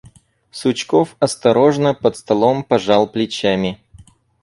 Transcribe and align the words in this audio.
Сучков, 0.49 1.15
острожно, 1.19 1.93
под 1.93 2.17
столом, 2.17 2.63
пожал 2.63 3.05
плечами. 3.07 3.77